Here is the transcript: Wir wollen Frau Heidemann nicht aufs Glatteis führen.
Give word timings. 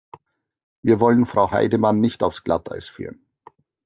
Wir 0.81 0.99
wollen 0.99 1.27
Frau 1.27 1.51
Heidemann 1.51 1.99
nicht 2.01 2.23
aufs 2.23 2.43
Glatteis 2.43 2.89
führen. 2.89 3.23